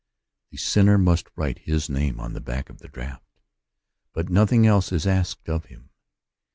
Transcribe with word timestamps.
The 0.49 0.57
sinner 0.57 0.97
must 0.97 1.27
write 1.35 1.59
his 1.59 1.87
name 1.87 2.19
on 2.19 2.33
the 2.33 2.41
back 2.41 2.71
of 2.71 2.79
the 2.79 2.87
draft; 2.87 3.29
but 4.13 4.29
nothing 4.29 4.65
else 4.65 4.91
is 4.91 5.05
asked 5.05 5.47
of 5.47 5.65
him. 5.65 5.91